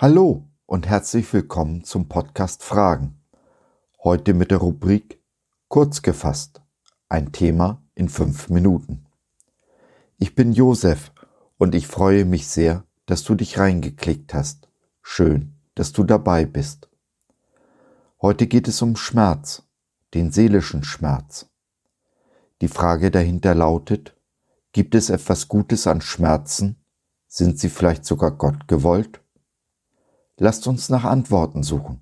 [0.00, 3.20] Hallo und herzlich willkommen zum Podcast Fragen.
[4.04, 5.20] Heute mit der Rubrik
[5.66, 6.62] Kurz gefasst.
[7.08, 9.06] Ein Thema in fünf Minuten.
[10.16, 11.10] Ich bin Josef
[11.56, 14.68] und ich freue mich sehr, dass du dich reingeklickt hast.
[15.02, 16.88] Schön, dass du dabei bist.
[18.22, 19.64] Heute geht es um Schmerz,
[20.14, 21.46] den seelischen Schmerz.
[22.60, 24.16] Die Frage dahinter lautet,
[24.70, 26.76] gibt es etwas Gutes an Schmerzen?
[27.26, 29.22] Sind sie vielleicht sogar Gott gewollt?
[30.40, 32.00] Lasst uns nach Antworten suchen.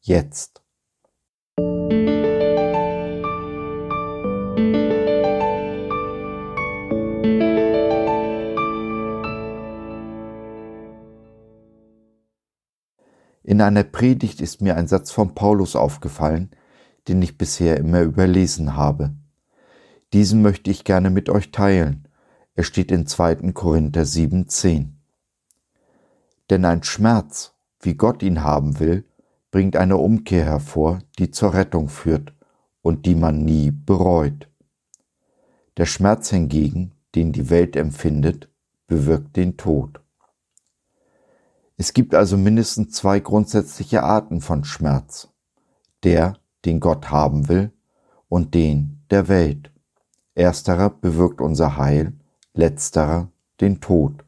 [0.00, 0.62] Jetzt.
[13.42, 16.52] In einer Predigt ist mir ein Satz von Paulus aufgefallen,
[17.06, 19.14] den ich bisher immer überlesen habe.
[20.14, 22.08] Diesen möchte ich gerne mit euch teilen.
[22.54, 23.52] Er steht in 2.
[23.52, 24.92] Korinther 7,10.
[26.48, 27.53] Denn ein Schmerz,
[27.84, 29.04] wie Gott ihn haben will,
[29.50, 32.34] bringt eine Umkehr hervor, die zur Rettung führt
[32.82, 34.48] und die man nie bereut.
[35.76, 38.48] Der Schmerz hingegen, den die Welt empfindet,
[38.86, 40.00] bewirkt den Tod.
[41.76, 45.28] Es gibt also mindestens zwei grundsätzliche Arten von Schmerz.
[46.04, 47.72] Der, den Gott haben will,
[48.28, 49.70] und den der Welt.
[50.34, 52.14] Ersterer bewirkt unser Heil,
[52.52, 54.24] letzterer den Tod.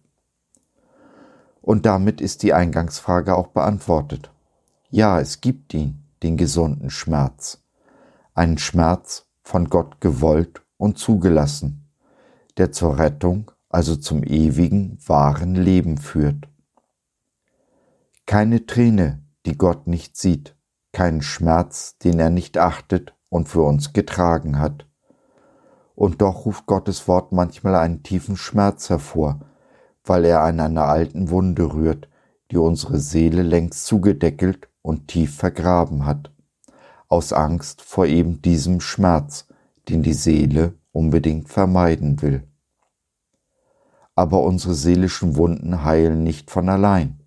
[1.67, 4.31] Und damit ist die Eingangsfrage auch beantwortet.
[4.89, 7.61] Ja, es gibt ihn, den gesunden Schmerz.
[8.34, 11.89] Einen Schmerz von Gott gewollt und zugelassen,
[12.56, 16.47] der zur Rettung, also zum ewigen, wahren Leben führt.
[18.27, 20.55] Keine Träne, die Gott nicht sieht,
[20.92, 24.87] keinen Schmerz, den er nicht achtet und für uns getragen hat.
[25.97, 29.41] Und doch ruft Gottes Wort manchmal einen tiefen Schmerz hervor,
[30.06, 32.09] weil er an einer alten Wunde rührt,
[32.50, 36.33] die unsere Seele längst zugedeckelt und tief vergraben hat,
[37.09, 39.47] aus Angst vor eben diesem Schmerz,
[39.89, 42.44] den die Seele unbedingt vermeiden will.
[44.15, 47.21] Aber unsere seelischen Wunden heilen nicht von allein.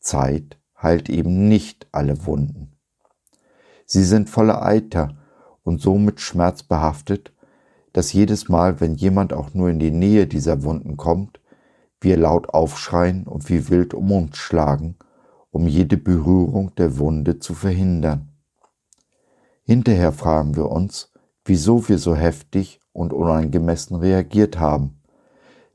[0.00, 2.72] Zeit heilt eben nicht alle Wunden.
[3.84, 5.16] Sie sind voller Eiter
[5.62, 7.32] und somit schmerzbehaftet,
[7.92, 11.40] dass jedes Mal, wenn jemand auch nur in die Nähe dieser Wunden kommt,
[12.06, 14.94] wir laut aufschreien und wie wild um uns schlagen,
[15.50, 18.28] um jede Berührung der Wunde zu verhindern.
[19.64, 21.12] Hinterher fragen wir uns,
[21.44, 25.00] wieso wir so heftig und unangemessen reagiert haben,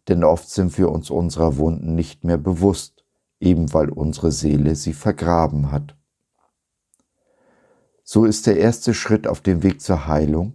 [0.08, 3.03] denn oft sind wir uns unserer Wunden nicht mehr bewusst,
[3.42, 5.98] eben weil unsere Seele sie vergraben hat.
[8.06, 10.53] So ist der erste Schritt auf dem Weg zur Heilung,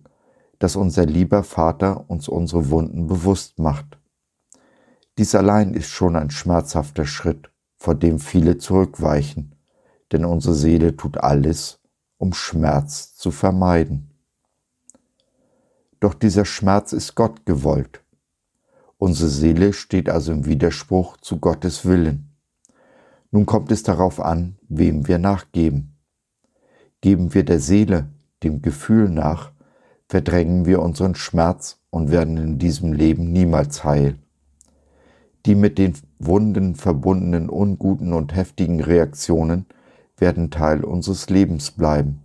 [0.58, 3.98] dass unser lieber Vater uns unsere Wunden bewusst macht
[5.18, 9.54] dies allein ist schon ein schmerzhafter Schritt, vor dem viele zurückweichen,
[10.12, 11.80] denn unsere Seele tut alles,
[12.18, 14.10] um Schmerz zu vermeiden.
[16.00, 18.02] Doch dieser Schmerz ist Gott gewollt.
[18.98, 22.36] Unsere Seele steht also im Widerspruch zu Gottes Willen.
[23.30, 25.96] Nun kommt es darauf an, wem wir nachgeben.
[27.00, 28.10] Geben wir der Seele,
[28.42, 29.52] dem Gefühl nach,
[30.08, 34.18] verdrängen wir unseren Schmerz und werden in diesem Leben niemals heil
[35.46, 39.66] die mit den Wunden verbundenen unguten und heftigen Reaktionen
[40.16, 42.20] werden Teil unseres Lebens bleiben.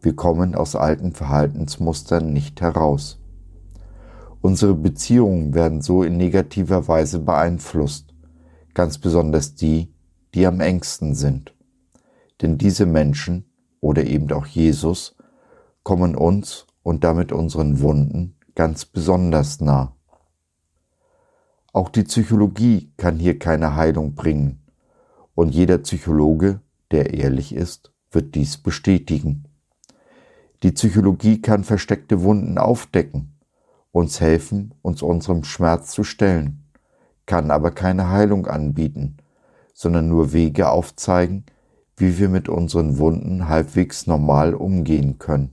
[0.00, 3.20] Wir kommen aus alten Verhaltensmustern nicht heraus.
[4.40, 8.14] Unsere Beziehungen werden so in negativer Weise beeinflusst,
[8.74, 9.94] ganz besonders die,
[10.34, 11.54] die am engsten sind.
[12.42, 13.46] Denn diese Menschen
[13.80, 15.16] oder eben auch Jesus
[15.82, 19.95] kommen uns und damit unseren Wunden ganz besonders nah.
[21.76, 24.62] Auch die Psychologie kann hier keine Heilung bringen.
[25.34, 26.60] Und jeder Psychologe,
[26.90, 29.44] der ehrlich ist, wird dies bestätigen.
[30.62, 33.36] Die Psychologie kann versteckte Wunden aufdecken,
[33.92, 36.64] uns helfen, uns unserem Schmerz zu stellen,
[37.26, 39.18] kann aber keine Heilung anbieten,
[39.74, 41.44] sondern nur Wege aufzeigen,
[41.98, 45.52] wie wir mit unseren Wunden halbwegs normal umgehen können.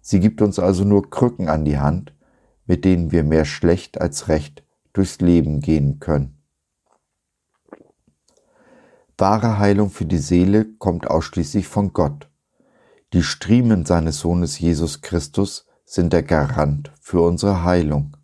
[0.00, 2.14] Sie gibt uns also nur Krücken an die Hand,
[2.66, 4.62] mit denen wir mehr schlecht als recht
[4.92, 6.38] durchs Leben gehen können.
[9.16, 12.30] Wahre Heilung für die Seele kommt ausschließlich von Gott.
[13.12, 18.16] Die Striemen seines Sohnes Jesus Christus sind der Garant für unsere Heilung.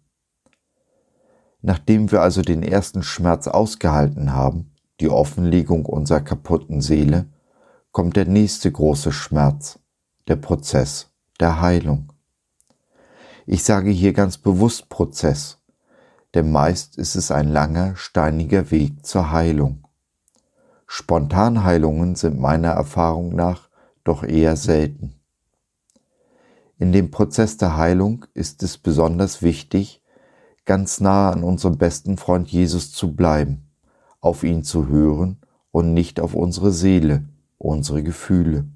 [1.63, 7.27] Nachdem wir also den ersten Schmerz ausgehalten haben, die Offenlegung unserer kaputten Seele,
[7.91, 9.79] kommt der nächste große Schmerz,
[10.29, 11.11] der Prozess
[11.41, 12.13] der Heilung.
[13.47, 15.59] Ich sage hier ganz bewusst Prozess,
[16.35, 19.85] denn meist ist es ein langer, steiniger Weg zur Heilung.
[20.87, 23.69] Spontanheilungen sind meiner Erfahrung nach
[24.03, 25.15] doch eher selten.
[26.79, 30.03] In dem Prozess der Heilung ist es besonders wichtig,
[30.65, 33.71] ganz nah an unserem besten Freund Jesus zu bleiben,
[34.21, 35.39] auf ihn zu hören
[35.71, 37.25] und nicht auf unsere Seele,
[37.59, 38.67] unsere Gefühle.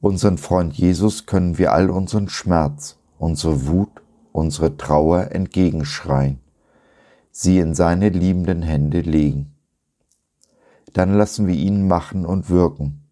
[0.00, 4.03] Unseren Freund Jesus können wir all unseren Schmerz, unsere Wut,
[4.34, 6.40] unsere Trauer entgegenschreien,
[7.30, 9.54] sie in seine liebenden Hände legen.
[10.92, 13.08] Dann lassen wir ihn machen und wirken,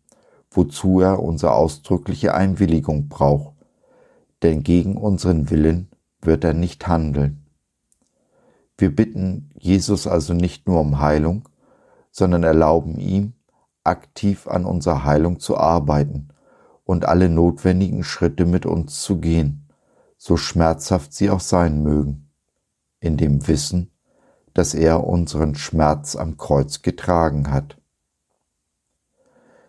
[0.50, 3.54] wozu er unsere ausdrückliche Einwilligung braucht,
[4.42, 5.88] denn gegen unseren Willen
[6.20, 7.46] wird er nicht handeln.
[8.76, 11.48] Wir bitten Jesus also nicht nur um Heilung,
[12.10, 13.34] sondern erlauben ihm,
[13.84, 16.30] aktiv an unserer Heilung zu arbeiten
[16.84, 19.61] und alle notwendigen Schritte mit uns zu gehen,
[20.24, 22.30] so schmerzhaft sie auch sein mögen,
[23.00, 23.90] in dem Wissen,
[24.54, 27.76] dass er unseren Schmerz am Kreuz getragen hat.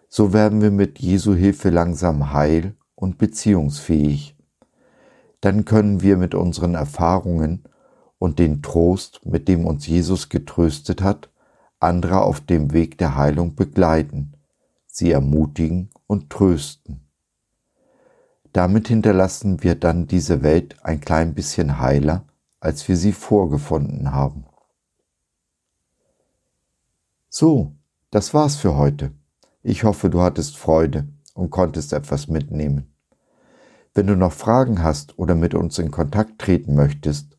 [0.09, 4.37] So werden wir mit Jesu Hilfe langsam heil und beziehungsfähig.
[5.41, 7.63] Dann können wir mit unseren Erfahrungen
[8.19, 11.31] und den Trost, mit dem uns Jesus getröstet hat,
[11.79, 14.33] andere auf dem Weg der Heilung begleiten,
[14.85, 17.02] sie ermutigen und trösten.
[18.53, 22.25] Damit hinterlassen wir dann diese Welt ein klein bisschen heiler,
[22.59, 24.45] als wir sie vorgefunden haben.
[27.29, 27.73] So,
[28.11, 29.11] das war's für heute.
[29.63, 32.93] Ich hoffe, du hattest Freude und konntest etwas mitnehmen.
[33.95, 37.37] Wenn du noch Fragen hast oder mit uns in Kontakt treten möchtest,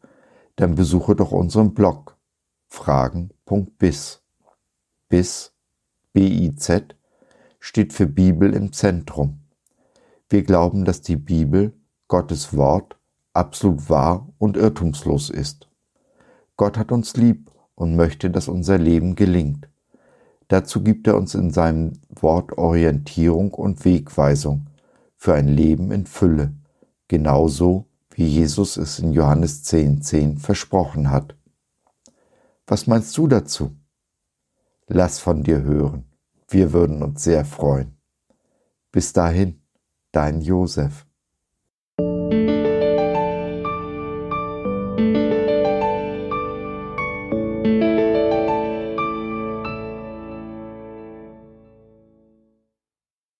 [0.56, 2.16] dann besuche doch unseren Blog
[2.66, 4.20] fragen.biz.
[5.08, 5.52] Biz,
[6.12, 6.96] B-I-Z,
[7.60, 9.43] steht für Bibel im Zentrum.
[10.34, 11.74] Wir glauben, dass die Bibel,
[12.08, 12.98] Gottes Wort,
[13.34, 15.70] absolut wahr und irrtumslos ist.
[16.56, 19.68] Gott hat uns lieb und möchte, dass unser Leben gelingt.
[20.48, 24.66] Dazu gibt er uns in seinem Wort Orientierung und Wegweisung
[25.14, 26.52] für ein Leben in Fülle,
[27.06, 31.36] genauso wie Jesus es in Johannes 10.10 10 versprochen hat.
[32.66, 33.70] Was meinst du dazu?
[34.88, 36.06] Lass von dir hören.
[36.48, 37.96] Wir würden uns sehr freuen.
[38.90, 39.60] Bis dahin
[40.14, 41.06] dein Josef.